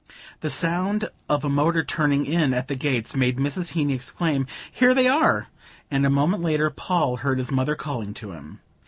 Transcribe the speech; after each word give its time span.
The 0.39 0.49
sound 0.49 1.11
of 1.29 1.45
a 1.45 1.47
motor 1.47 1.83
turning 1.83 2.25
in 2.25 2.55
at 2.55 2.67
the 2.67 2.73
gates 2.75 3.15
made 3.15 3.37
Mrs. 3.37 3.73
Heeny 3.73 3.93
exclaim 3.93 4.47
"Here 4.71 4.95
they 4.95 5.07
are!" 5.07 5.45
and 5.91 6.07
a 6.07 6.09
moment 6.09 6.41
later 6.41 6.71
Paul 6.71 7.17
heard 7.17 7.37
his 7.37 7.51
mother 7.51 7.75
calling 7.75 8.15
to 8.15 8.31
him. 8.31 8.61